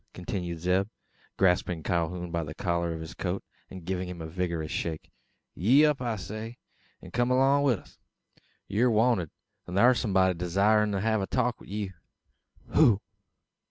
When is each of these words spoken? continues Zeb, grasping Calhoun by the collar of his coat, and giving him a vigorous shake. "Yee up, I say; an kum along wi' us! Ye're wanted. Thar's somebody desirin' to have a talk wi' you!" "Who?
continues 0.15 0.61
Zeb, 0.61 0.89
grasping 1.37 1.83
Calhoun 1.83 2.31
by 2.31 2.43
the 2.43 2.55
collar 2.55 2.91
of 2.91 3.01
his 3.01 3.13
coat, 3.13 3.43
and 3.69 3.85
giving 3.85 4.09
him 4.09 4.19
a 4.19 4.25
vigorous 4.25 4.71
shake. 4.71 5.11
"Yee 5.53 5.85
up, 5.85 6.01
I 6.01 6.15
say; 6.15 6.57
an 7.03 7.11
kum 7.11 7.29
along 7.29 7.61
wi' 7.61 7.73
us! 7.73 7.99
Ye're 8.67 8.89
wanted. 8.89 9.29
Thar's 9.69 9.99
somebody 9.99 10.33
desirin' 10.33 10.91
to 10.93 11.01
have 11.01 11.21
a 11.21 11.27
talk 11.27 11.61
wi' 11.61 11.67
you!" 11.67 11.93
"Who? 12.69 12.99